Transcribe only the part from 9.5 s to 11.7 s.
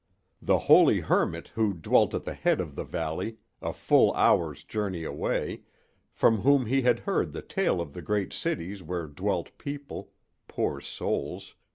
people—poor souls!